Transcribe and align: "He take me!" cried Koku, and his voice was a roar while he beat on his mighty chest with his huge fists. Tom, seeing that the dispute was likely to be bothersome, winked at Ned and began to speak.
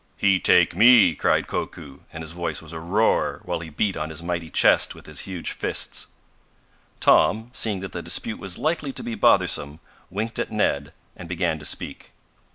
"He 0.17 0.39
take 0.39 0.75
me!" 0.75 1.13
cried 1.13 1.45
Koku, 1.45 1.99
and 2.11 2.23
his 2.23 2.31
voice 2.31 2.59
was 2.59 2.73
a 2.73 2.79
roar 2.79 3.39
while 3.45 3.59
he 3.59 3.69
beat 3.69 3.95
on 3.95 4.09
his 4.09 4.23
mighty 4.23 4.49
chest 4.49 4.95
with 4.95 5.05
his 5.05 5.19
huge 5.29 5.51
fists. 5.51 6.07
Tom, 6.99 7.51
seeing 7.53 7.81
that 7.81 7.91
the 7.91 8.01
dispute 8.01 8.39
was 8.39 8.57
likely 8.57 8.91
to 8.93 9.03
be 9.03 9.13
bothersome, 9.13 9.79
winked 10.09 10.39
at 10.39 10.51
Ned 10.51 10.91
and 11.15 11.29
began 11.29 11.59
to 11.59 11.65
speak. 11.65 12.13